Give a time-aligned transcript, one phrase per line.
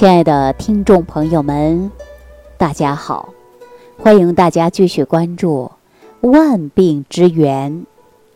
[0.00, 1.90] 亲爱的听众朋友们，
[2.56, 3.34] 大家好！
[3.98, 5.70] 欢迎大家继续关注
[6.30, 7.84] 《万病之源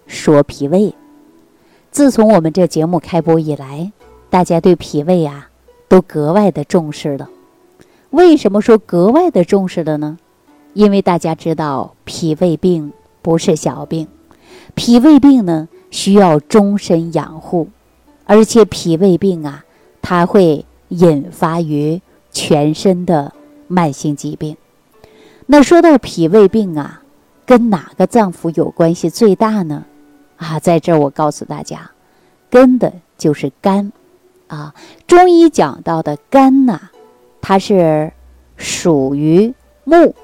[0.07, 0.81] 说脾胃》。
[1.91, 3.93] 自从我们这节目开播以来，
[4.29, 5.49] 大家对脾胃啊
[5.89, 7.31] 都格外的重视了。
[8.11, 10.19] 为什么说格外的重视了呢？
[10.75, 12.93] 因为大家知道脾胃病
[13.23, 14.07] 不是小病，
[14.75, 17.69] 脾胃病呢需要终身养护，
[18.27, 19.65] 而且脾胃病啊，
[20.03, 20.67] 它会。
[20.95, 23.33] 引发于全身的
[23.69, 24.57] 慢性疾病。
[25.47, 27.03] 那说到脾胃病啊，
[27.45, 29.85] 跟哪个脏腑有关系最大呢？
[30.37, 31.91] 啊，在这儿我告诉大家，
[32.49, 33.93] 跟的就是肝。
[34.47, 34.75] 啊，
[35.07, 36.81] 中医讲到的肝呐，
[37.41, 38.13] 它是
[38.57, 39.53] 属于
[39.85, 40.15] 木，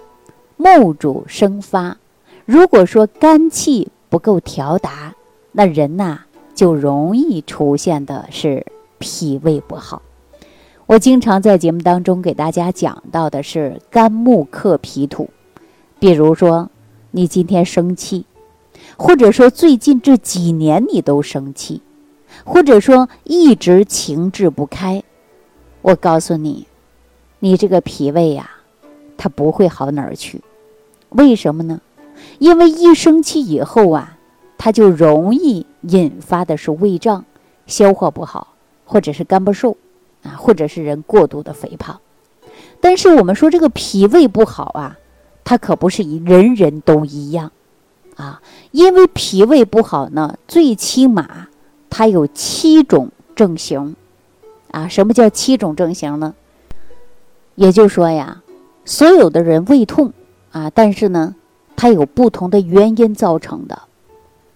[0.56, 1.96] 木主生发。
[2.44, 5.14] 如果说肝气不够调达，
[5.52, 6.20] 那人呐
[6.54, 8.66] 就容易出现的是
[8.98, 10.02] 脾胃不好。
[10.90, 15.30] 我经常在节目当中给大家讲到的是肝木克脾土，
[16.00, 16.68] 比如说
[17.12, 18.26] 你今天生气，
[18.96, 21.80] 或者说最近这几年你都生气，
[22.42, 25.04] 或者说一直情志不开，
[25.82, 26.66] 我告诉你，
[27.38, 28.50] 你这个脾胃呀，
[29.16, 30.42] 它不会好哪儿去。
[31.10, 31.80] 为什么呢？
[32.40, 34.18] 因为一生气以后啊，
[34.58, 37.24] 它就容易引发的是胃胀、
[37.68, 39.76] 消化不好，或者是肝不瘦。
[40.22, 42.00] 啊，或者是人过度的肥胖，
[42.80, 44.98] 但是我们说这个脾胃不好啊，
[45.44, 47.52] 它可不是人人都一样
[48.16, 51.48] 啊，因为脾胃不好呢，最起码
[51.88, 53.96] 它有七种症型
[54.70, 54.88] 啊。
[54.88, 56.34] 什么叫七种症型呢？
[57.54, 58.42] 也就是说呀，
[58.84, 60.12] 所有的人胃痛
[60.52, 61.34] 啊，但是呢，
[61.76, 63.82] 它有不同的原因造成的。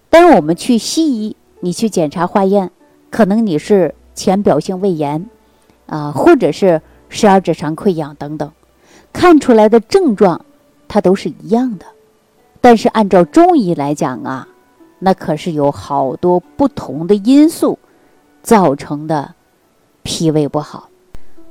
[0.09, 2.71] 但是我们去西医，你去检查化验，
[3.09, 5.29] 可能你是浅表性胃炎。
[5.87, 8.51] 啊，或者是十二指肠溃疡等等，
[9.13, 10.43] 看出来的症状，
[10.87, 11.85] 它都是一样的。
[12.61, 14.47] 但是按照中医来讲啊，
[14.99, 17.77] 那可是有好多不同的因素
[18.41, 19.35] 造成的
[20.01, 20.89] 脾胃不好。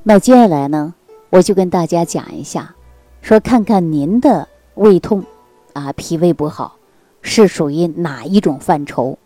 [0.02, 0.94] 那接下来呢，
[1.30, 2.74] 我就跟大家讲一下，
[3.22, 5.24] 说看看您的胃痛
[5.72, 6.76] 啊，脾胃不好
[7.22, 9.18] 是属于哪一种范畴？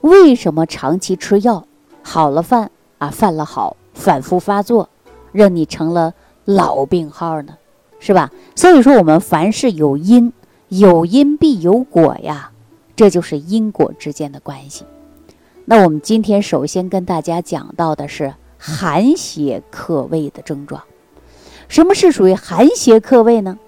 [0.00, 1.66] 为什么长期吃药
[2.02, 3.76] 好了犯啊，犯了好？
[3.94, 4.88] 反复发作，
[5.32, 6.14] 让你成了
[6.44, 7.56] 老病号呢，
[8.00, 8.30] 是吧？
[8.54, 10.32] 所以说，我们凡事有因，
[10.68, 12.50] 有因必有果呀，
[12.96, 14.84] 这就是因果之间的关系。
[15.64, 20.82] 那我们今天首先跟大家讲到的是寒邪克胃的症状。
[21.68, 23.58] 什么是属于寒邪克胃呢？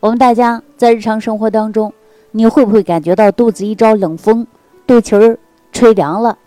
[0.00, 1.92] 我们大家在日常生活当中，
[2.32, 4.46] 你会不会感觉到肚子一招冷风，
[4.86, 5.38] 肚脐儿
[5.70, 6.38] 吹凉了，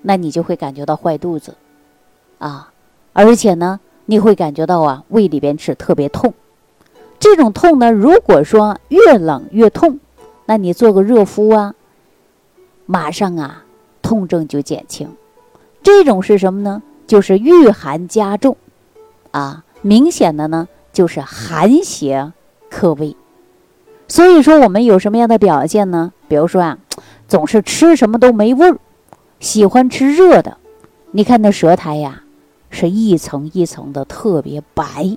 [0.00, 1.56] 那你就会感觉到坏肚子，
[2.38, 2.71] 啊？
[3.12, 6.34] 而且呢，你会感觉到啊，胃里边是特别痛。
[7.18, 10.00] 这种痛呢，如果说越冷越痛，
[10.46, 11.74] 那你做个热敷啊，
[12.86, 13.64] 马上啊，
[14.00, 15.08] 痛症就减轻。
[15.82, 16.82] 这种是什么呢？
[17.06, 18.56] 就是遇寒加重，
[19.32, 22.32] 啊，明显的呢就是寒邪
[22.70, 23.16] 克胃。
[24.08, 26.12] 所以说，我们有什么样的表现呢？
[26.28, 26.78] 比如说啊，
[27.28, 28.78] 总是吃什么都没味儿，
[29.40, 30.56] 喜欢吃热的，
[31.10, 32.22] 你看那舌苔呀。
[32.72, 35.16] 是一层一层的特别白，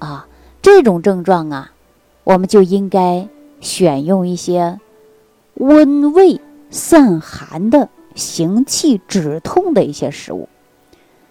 [0.00, 0.26] 啊，
[0.60, 1.70] 这种症状啊，
[2.24, 3.28] 我们就应该
[3.60, 4.80] 选用一些
[5.54, 10.48] 温胃散寒的、行气止痛的一些食物。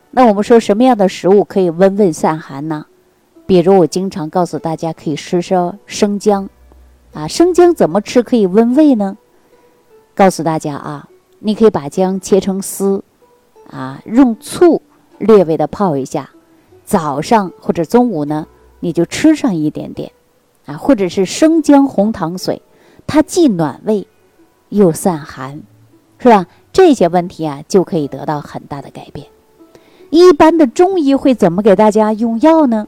[0.09, 2.85] 那我们说什么样的食物可以温胃散寒呢？
[3.45, 6.49] 比如我经常告诉大家，可以吃吃生姜，
[7.13, 9.17] 啊，生姜怎么吃可以温胃呢？
[10.15, 13.03] 告诉大家啊，你可以把姜切成丝，
[13.69, 14.81] 啊，用醋。
[15.21, 16.29] 略微的泡一下，
[16.83, 18.47] 早上或者中午呢，
[18.79, 20.11] 你就吃上一点点，
[20.65, 22.61] 啊，或者是生姜红糖水，
[23.05, 24.07] 它既暖胃
[24.69, 25.61] 又散寒，
[26.17, 26.47] 是吧？
[26.73, 29.27] 这些问题啊就可以得到很大的改变。
[30.09, 32.87] 一般的中医会怎么给大家用药呢？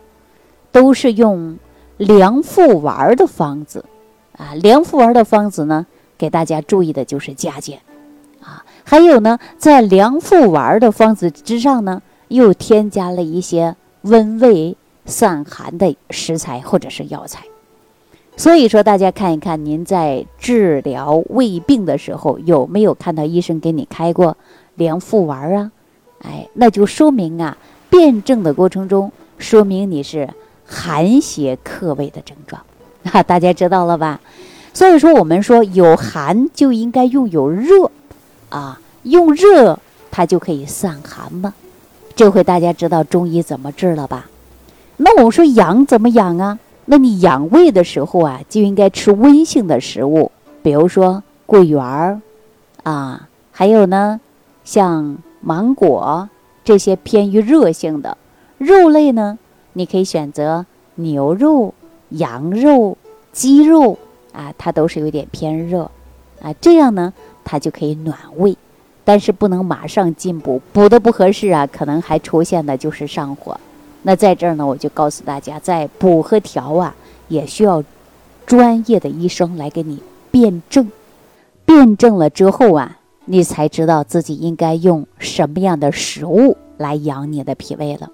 [0.71, 1.57] 都是用
[1.97, 3.85] 凉附丸的方子，
[4.37, 5.85] 啊，凉附丸的方子呢，
[6.17, 7.79] 给大家注意的就是加减，
[8.41, 12.01] 啊，还有呢，在凉附丸的方子之上呢。
[12.33, 14.75] 又添加了一些温胃
[15.05, 17.43] 散寒的食材或者是药材，
[18.35, 24.35] 所以说大家看一看，您在治疗胃病的时候有没有看到医生给你开过
[24.73, 25.71] 凉附丸啊？
[26.23, 27.55] 哎，那就说明啊，
[27.91, 30.27] 辩证的过程中说明你是
[30.65, 32.63] 寒邪克胃的症状
[33.11, 34.19] 啊， 大家知道了吧？
[34.73, 37.91] 所以说我们说有寒就应该用有热
[38.49, 39.77] 啊，用热
[40.09, 41.53] 它就可以散寒嘛。
[42.15, 44.29] 这回大家知道中医怎么治了吧？
[44.97, 46.59] 那我们说养怎么养啊？
[46.85, 50.31] 那你养胃的时候啊，就应该吃温性的食物，
[50.61, 52.21] 比如说桂圆儿
[52.83, 54.19] 啊，还有呢，
[54.63, 56.29] 像芒果
[56.63, 58.17] 这些偏于热性的
[58.57, 59.39] 肉类呢，
[59.73, 61.73] 你可以选择牛肉、
[62.09, 62.97] 羊肉、
[63.31, 63.97] 鸡肉
[64.31, 65.89] 啊，它都是有点偏热
[66.41, 67.13] 啊，这样呢，
[67.43, 68.55] 它就可以暖胃，
[69.03, 73.59] 但是不能马上进补，补的不合适啊，可能还出现的就是上火。
[74.03, 76.95] 那在这儿呢，我就告诉大家，在补和调啊，
[77.27, 77.83] 也需要
[78.45, 80.01] 专业的医生来给你
[80.31, 80.91] 辩证。
[81.65, 88.09] 辩证了之后啊，你才知道自己应该用什么样的食物来养你的脾胃了。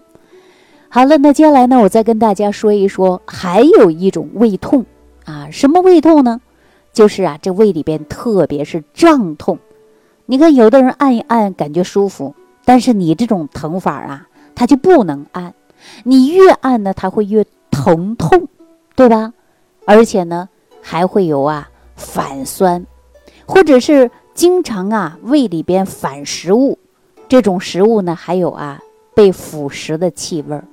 [0.89, 4.85] 好了，那接下来呢，我再跟大家说一说，还有一种胃痛
[5.25, 6.41] 啊，什么胃痛呢？
[6.93, 9.57] 就是啊，这胃里边特别是胀痛。
[10.31, 15.55] 你看，有的人按一按感觉舒服，但是你这种疼法啊，他就不能按。
[16.03, 18.47] 你越按呢，他会越疼痛，
[18.95, 19.33] 对吧？
[19.85, 20.47] 而且呢，
[20.83, 22.85] 还会有啊反酸，
[23.47, 26.77] 或者是经常啊胃里边反食物，
[27.27, 28.79] 这种食物呢还有啊
[29.15, 30.63] 被腐蚀的气味儿，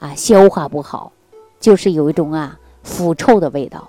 [0.00, 1.12] 啊消化不好，
[1.60, 3.88] 就是有一种啊腐臭的味道。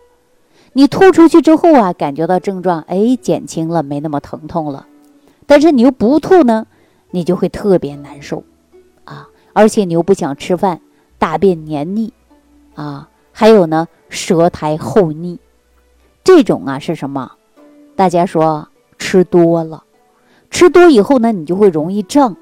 [0.74, 4.86] 你吐出去之后啊，感觉到症状哎减轻了，没那么疼痛了，
[5.51, 6.65] 但是你又不吐呢，
[7.09, 8.42] 你就会特别难受。
[9.03, 10.80] 啊而且你又不想吃饭，
[11.19, 12.13] 大便黏腻，
[12.74, 15.38] 啊，还有呢，舌苔厚腻，
[16.24, 17.33] 这种啊是什么？
[17.98, 19.83] 大家说吃多了，
[20.50, 22.38] 吃多以后呢，你就会容易胀，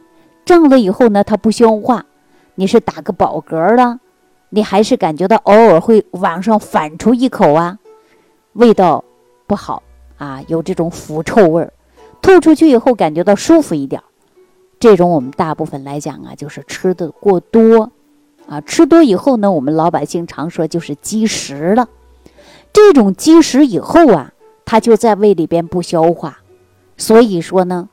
[0.45, 2.05] 胀了以后呢，它不消化，
[2.53, 3.99] 你是打个饱嗝了，
[4.49, 7.79] 你还是感觉到偶尔会往上反出一口啊，
[8.53, 9.03] 味道
[9.47, 9.81] 不好
[10.19, 11.73] 啊，有这种腐臭味儿，
[12.21, 14.01] 吐出去以后感觉到舒服一点。
[14.79, 17.91] 这种我们大部分来讲啊，就是吃的过多，
[18.47, 21.89] 啊，吃多以后呢，我们老百姓常说就是积食了。
[22.71, 24.33] 这种积食以后啊，
[24.63, 26.39] 它就在胃里边不消化，
[26.95, 27.89] 所以说呢，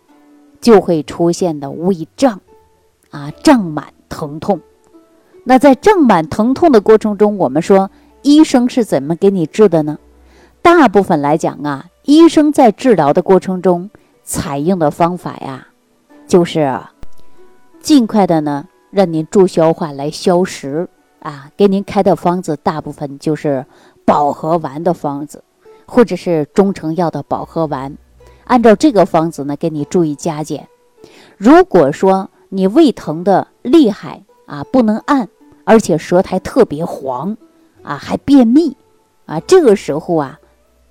[0.61, 2.41] 就会出现的胃胀，
[3.11, 4.61] 啊，胀满疼痛。
[5.45, 7.91] 那在胀满疼痛的过程中，我们说
[8.23, 9.99] 医生是怎么给你治的呢？
[10.63, 13.91] 大部分来讲啊，医生在治疗的过程中
[14.27, 15.69] 采用的方法呀。
[16.27, 16.79] 就是
[17.81, 20.89] 尽快的呢，让您助消化来消食
[21.21, 23.65] 啊，给您开的方子大部分就是
[24.05, 25.43] 保和丸的方子，
[25.87, 27.97] 或者是中成药的保和丸。
[28.45, 30.69] 按照这个方子呢，给你注意加减。
[31.37, 35.29] 如果说你胃疼的厉害啊，不能按，
[35.65, 37.37] 而且舌苔特别黄
[37.83, 38.77] 啊，还便秘
[39.27, 40.41] 啊，这个时候啊，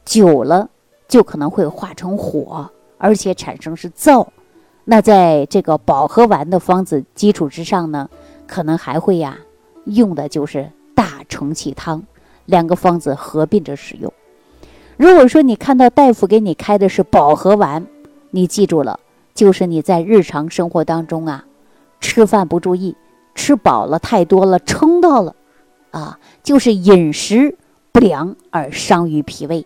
[0.05, 0.69] 久了
[1.09, 4.27] 就可能会化成火，而且产生是燥。
[4.83, 8.09] 那在这个保和丸的方子基础之上呢，
[8.45, 9.37] 可能还会呀，
[9.85, 12.03] 用的就是大承气汤，
[12.45, 14.13] 两个方子合并着使用。
[14.97, 17.85] 如果说你看到大夫给你开的是保和丸，
[18.29, 18.99] 你记住了，
[19.33, 21.45] 就是你在日常生活当中啊，
[21.99, 22.95] 吃饭不注意，
[23.33, 25.35] 吃饱了太多了，撑到了，
[25.91, 27.57] 啊，就是饮食
[27.91, 29.65] 不良而伤于脾胃。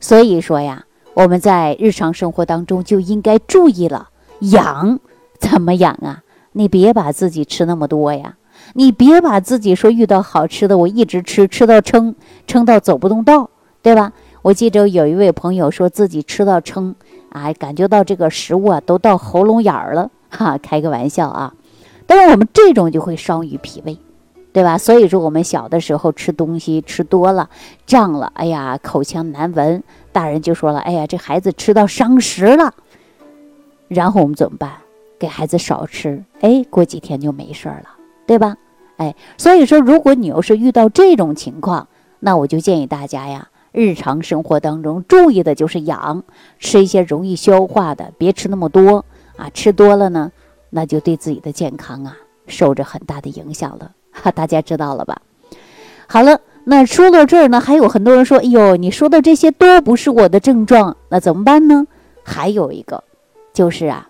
[0.00, 0.84] 所以说呀，
[1.16, 4.10] 我们在日常生活当中就应该注意了。
[4.40, 5.00] 养
[5.40, 6.22] 怎么养啊？
[6.52, 8.36] 你别把自己吃那么多呀！
[8.74, 12.14] 你别把自己说遇到好吃的，我一直吃，吃到撑，
[12.46, 13.48] 撑到走不动道，
[13.80, 14.12] 对吧？
[14.42, 16.94] 我记着有一位朋友说自己吃到撑，
[17.30, 21.54] 啊，感觉到这个食物啊都到喉咙眼儿了，哈，开个玩笑啊。
[22.06, 23.98] 但是我们这种就会伤于脾胃，
[24.52, 24.76] 对吧？
[24.76, 27.48] 所以说我们小的时候吃东西吃多了，
[27.86, 29.82] 胀了，哎呀，口腔难闻，
[30.16, 32.72] 大人就说了，哎呀，这孩子吃到伤食了。
[33.86, 34.72] 然后我们怎么办？
[35.18, 37.84] 给孩子少吃，哎，过几天就没事了，
[38.26, 38.56] 对吧？
[38.96, 41.88] 哎，所以说，如果你要是遇到这种情况，
[42.20, 46.24] 那我就建议大家呀，日常生活当中注意的就是养，
[46.58, 49.04] 吃一些容易消化的，别吃那么多
[49.36, 50.32] 啊，吃多了呢，
[50.70, 53.92] 那就对自己的健康啊受着很大的影响了。
[54.12, 55.20] 哈，大家知道了吧？
[56.08, 61.86] 好了，那说到这儿呢，还有很多人说，哎呦，你说的这些都不是我的症状，那怎么办呢？
[62.24, 63.04] 还有一个。
[63.52, 64.08] 就是啊，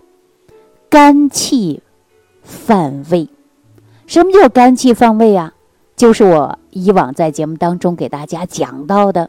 [0.89, 1.83] 肝气
[2.43, 3.29] 犯胃。
[4.07, 5.53] 什么叫肝气犯胃啊？
[5.97, 9.29] 就是我以往在节目当中给大家讲到的，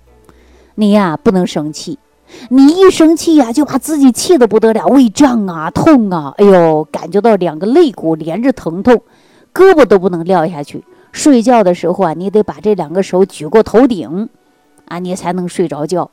[0.76, 2.00] 你呀不能生气，
[2.50, 9.04] 你一生气呀就把自己气得不得了，胃胀啊、痛啊，哎呦，感觉到两个肋骨连着疼痛，
[9.54, 10.84] 胳膊都不能撂下去。
[11.18, 14.30] 睡觉的时候啊，你得把这两个手举过头顶，
[14.86, 16.12] 啊，你才能睡着觉，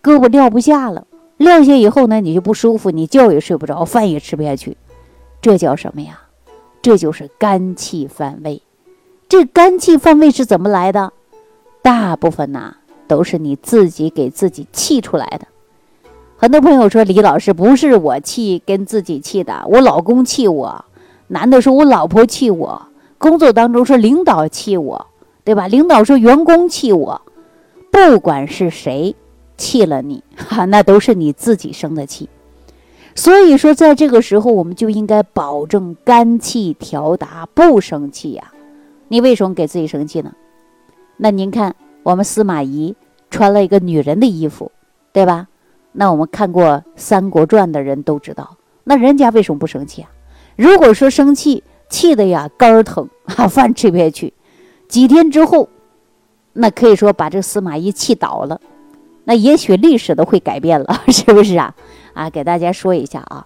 [0.00, 1.08] 胳膊撂不下了。
[1.38, 4.76] 撂下以后呢，你就不舒服，你觉也睡不着，饭也吃不下去，
[5.42, 6.20] 这叫什么呀？
[6.80, 8.62] 这就是肝气犯胃。
[9.28, 11.12] 这肝气犯胃是怎么来的？
[11.82, 12.76] 大部分呐
[13.08, 15.48] 都是你自己给自己气出来的。
[16.36, 20.84] 很多朋友说李老师不是我气跟自己气的，我老公气我，
[21.26, 22.80] 男的说我老婆气我，
[23.18, 25.06] 工作当中说领导气我，
[25.44, 25.68] 对吧？
[25.68, 27.20] 领导说员工气我，
[27.90, 29.14] 不管是谁
[29.56, 32.28] 气了你， 哈，那都是你自己生的气。
[33.14, 38.52] 所以说，在这个时候，我们就应该保证肝气调达，不生气呀。
[39.08, 40.32] 你为什么给自己生气呢？
[41.16, 42.94] 那您看，我们司马懿
[43.30, 44.70] 穿了一个女人的衣服，
[45.12, 45.48] 对吧？
[45.90, 50.10] 那我们看过《三国传》的人都知道，那人家为什么不生气啊？
[50.54, 54.32] 如果说生气，气的呀肝儿疼，啊， 饭吃不下去，
[54.88, 55.68] 几天之后，
[56.52, 58.60] 那可以说把这司马懿气倒了，
[59.24, 61.74] 那也许历史都会改变了， 是不是啊？
[62.14, 63.44] 啊，给大家说一下啊。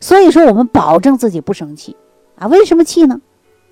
[0.00, 1.96] 所以说，我们保证自己不生气
[2.36, 2.46] 啊。
[2.46, 3.20] 为什么气呢？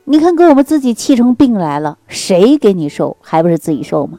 [0.04, 3.16] 你看，给我们自己气成病来了，谁给你受？
[3.20, 4.18] 还不是自己受吗？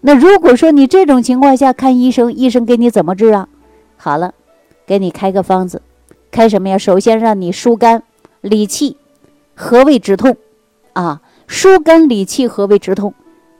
[0.00, 3.48] 那如果说你这种情况下看医生，医生给你怎么治啊？
[3.96, 4.34] 好了，
[4.86, 5.82] 给你开个方子，
[6.30, 6.78] 开什么呀？
[6.78, 8.02] 首先让你疏肝
[8.40, 8.96] 理气，
[9.54, 10.36] 和胃止痛，
[10.92, 13.14] 啊，疏肝理气，和胃止痛。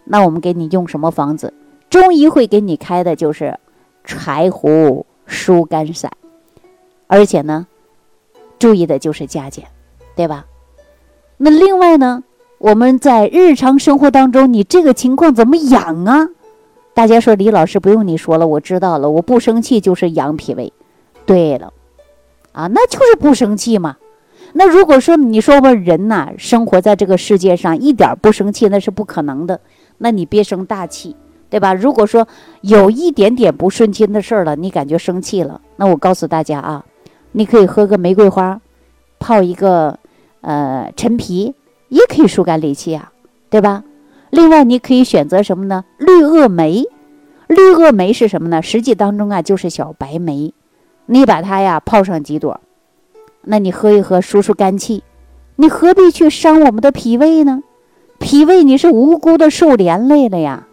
[0.05, 1.53] 那我们给你用什么方子？
[1.89, 3.59] 中医会给你开的就是
[4.05, 6.11] 柴胡疏肝散，
[7.07, 7.67] 而且呢，
[8.59, 9.67] 注意的就是加减，
[10.17, 10.47] 对吧？
[11.37, 12.25] 那另外呢，
[12.59, 16.29] 我们在日常生活当中，你这个情况怎么养啊？
[16.95, 20.73] 大家说李老师不用你说了，我知道了，我不生气就是养脾胃。
[21.27, 21.73] 对了，
[22.53, 23.97] 啊，那就是不生气嘛。
[24.55, 29.61] 那如果说你说我人呐，生活在这个世界上一点不生气那是不可能的，
[29.99, 31.15] 那你别生大气，
[31.51, 31.75] 对吧？
[31.75, 32.27] 如果说
[32.63, 36.85] 有一点点不顺心的事儿了，你感觉生气了，那我告诉大家啊，
[37.33, 38.61] 你可以喝个玫瑰花，
[39.19, 39.99] 泡一个。
[40.47, 41.55] 呃，陈皮
[41.89, 43.11] 也可以疏肝理气啊，
[43.49, 43.83] 对吧？
[44.29, 45.87] 另外，你可以选择什么呢？
[45.97, 46.85] 绿萼梅，
[47.47, 48.61] 绿萼梅是什么呢？
[48.61, 50.53] 实际当中啊，就是小白梅，
[51.07, 52.61] 你把它呀泡上几朵，
[53.47, 55.03] 那你喝一喝，疏疏肝气。
[55.57, 57.63] 你何必去伤我们的脾胃呢？
[58.19, 60.67] 脾胃你是无辜的受连累了呀。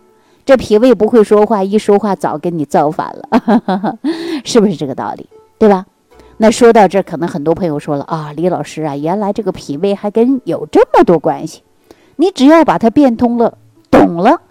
[0.43, 3.99] 这脾胃不会说话，一说话早跟你造反了，
[4.43, 5.27] 是不是这个道理？
[5.59, 5.85] 对吧？
[6.37, 11.61] 那说到这，可能很多朋友说了啊，李老师啊，原来这个脾胃还跟有这么多关系。
[12.15, 13.57] 你只要把它变通了、
[13.91, 14.41] 懂了，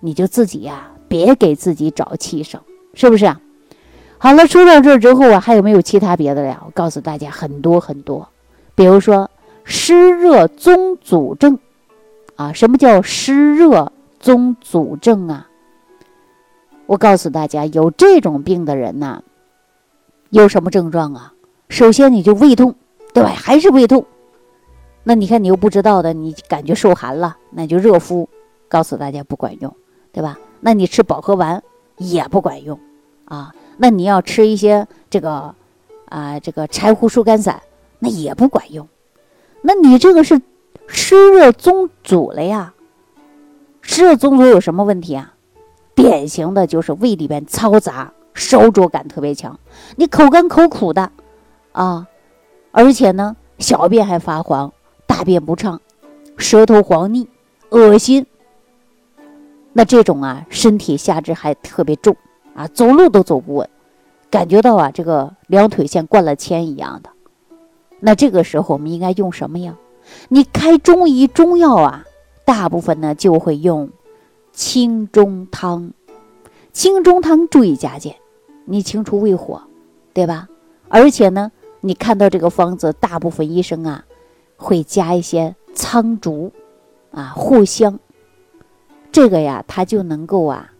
[0.00, 2.60] 你就自己呀，别给自己找气生，
[2.94, 3.40] 是不是啊？
[4.26, 6.60] 好了，说到这儿之后啊，还有没有其他别的呀？
[6.66, 8.28] 我告诉大家很多很多，
[8.74, 9.30] 比如说
[9.62, 11.56] 湿热综阻症
[12.34, 15.46] 啊，什么叫湿热综阻症啊？
[16.86, 19.22] 我告诉大家，有这种病的人呢。
[20.30, 21.32] 有什么症状啊？
[21.68, 22.74] 首先你就胃痛，
[23.14, 23.30] 对吧？
[23.32, 24.04] 还是胃痛。
[25.04, 28.28] 那你看你又不知道的，你感觉受寒了，那就热敷。
[28.68, 29.72] 告诉大家不管用，
[30.10, 30.36] 对吧？
[30.58, 31.62] 那你吃保和丸
[31.98, 32.76] 也不管用
[33.26, 33.54] 啊。
[33.76, 35.54] 那你要吃一些这个
[36.08, 37.62] 啊这个柴胡疏肝散，
[37.98, 38.88] 那也不管用。
[39.62, 40.40] 那你这个是
[40.86, 42.74] 湿热中阻了呀？
[43.82, 45.34] 湿热中阻有什么问题啊？
[45.94, 48.12] 典型的就是胃里边嘈杂。
[48.38, 49.58] 烧灼感特别强，
[49.96, 51.10] 你口干口苦的，
[51.72, 52.06] 啊，
[52.70, 54.70] 而且呢，小便还发黄，
[55.06, 55.80] 大便不畅，
[56.36, 57.26] 舌头黄腻，
[57.70, 58.26] 恶心。
[59.72, 62.14] 那这种啊，身体下肢还特别重
[62.56, 63.68] 啊，走路都走不稳，
[64.30, 67.10] 感觉到啊，这个两腿像灌了铅一样的。
[68.00, 69.76] 那这个时候我们应该用什么呀？
[70.28, 72.04] 你开中医中药啊，
[72.44, 73.90] 大部分呢就会用
[74.52, 75.92] 清中汤，
[76.72, 78.16] 清中汤注意加减。
[78.64, 79.62] 你清除胃火，
[80.12, 80.48] 对吧？
[80.88, 84.04] 而且呢，你看到这个方子，大部分医生啊
[84.56, 86.50] 会加一些苍竹
[87.12, 87.98] 啊藿香，
[89.12, 90.72] 这个呀，它就能够啊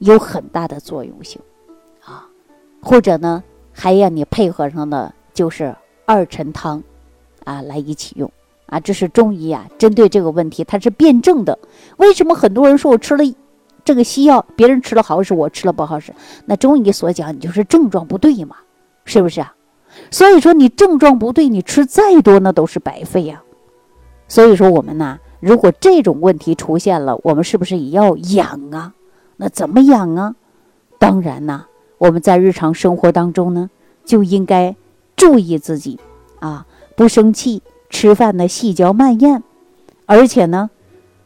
[0.00, 1.40] 有很大的作用性
[2.04, 2.26] 啊。
[2.82, 3.42] 或者呢，
[3.72, 6.82] 还要你配合上的就是二陈汤
[7.44, 8.30] 啊来一起用
[8.66, 8.80] 啊。
[8.80, 11.58] 这是中医啊，针对这个问题，它是辩证的。
[11.96, 13.24] 为什么很多人说我吃了？
[13.82, 16.12] 这个西药别人吃了好使，我吃了不好使。
[16.44, 18.56] 那中医所讲，你就是症状不对嘛，
[19.06, 19.54] 是不是啊？
[20.10, 23.42] 所以说你症状不对，你吃再多那都是白费呀。
[24.28, 28.94] 所以说我们呢，如果这种问题出现了，我们是不是也要养啊？
[29.40, 30.34] 那怎么养啊？
[30.98, 31.64] 当然呢，
[31.96, 33.70] 我们在日常生活当中呢，
[34.04, 34.76] 就应该
[35.16, 35.98] 注意自己
[36.40, 39.42] 啊，不生气，吃饭呢细嚼慢咽，
[40.04, 40.68] 而且呢，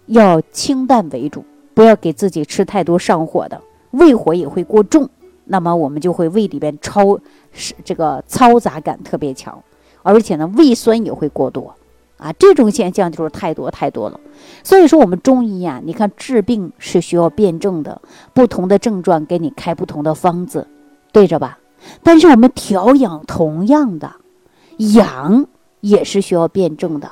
[0.07, 1.45] 要清淡为主。
[1.75, 5.11] 不要给自己吃太多上火的，胃火也会过重，
[5.47, 7.19] 那么我们就会胃里边超
[7.53, 9.61] 是这个嘈杂感特别强，
[10.05, 11.75] 而且呢胃酸也会过多，
[12.17, 14.21] 啊，这种现象就是太多太多了。
[14.63, 18.01] 所以说，我们中医呀，你看治病是需要辩证的，
[18.33, 20.67] 不同的症状给你开不同的方子，
[21.13, 21.59] 对着吧？
[22.03, 24.13] 但是我们调养同样的，
[24.79, 25.47] 养
[25.81, 27.11] 也是需要辩证的。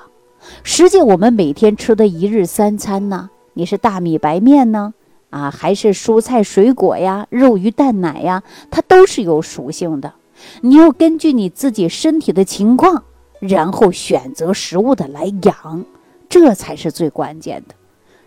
[0.62, 4.94] 实际我们每天吃的一日三餐呢，你是大米白面呢，
[5.30, 10.14] 啊，还是蔬菜水果呀、肉鱼蛋奶呀，它都是有属性的。
[10.62, 13.04] 你要根据你自己身体的情况，
[13.42, 15.84] 然后选择食物的来养，
[16.28, 17.74] 这才是最关键的。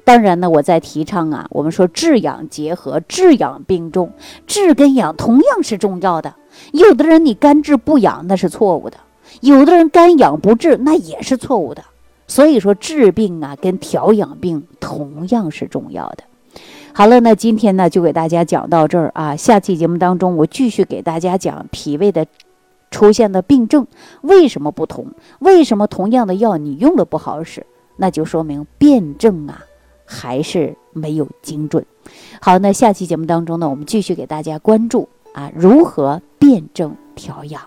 [0.03, 4.11] 当然呢，我在提倡啊，我们说治养结合，治养并重，
[4.45, 6.35] 治跟养同样是重要的。
[6.73, 8.97] 有的人你干治不养，那是错误的；
[9.39, 11.81] 有的人干养不治，那也是错误的。
[12.27, 16.25] 所以说治病啊，跟调养病同样是重要的。
[16.93, 19.35] 好了，那今天呢就给大家讲到这儿啊。
[19.35, 22.25] 下期节目当中，我继续给大家讲脾胃的
[22.95, 23.85] 出现的病症
[24.21, 25.07] 为什么不同？
[25.39, 27.65] 为什么同样的药你用了不好使？
[27.97, 29.65] 那就说明辩证啊
[30.05, 31.85] 还是没有精准。
[32.39, 37.61] 好，那下期节目当中呢，我们继续给大家关注啊如何辩证调养。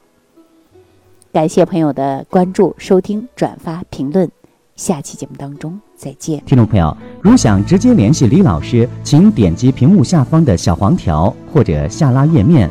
[1.31, 4.31] 感谢朋友的关注、收听、转发、评论。
[4.77, 12.71] 下期节目当中再见，听众朋友，如想直接联系李老师，请点击屏幕下方的小黄条，或者下拉页面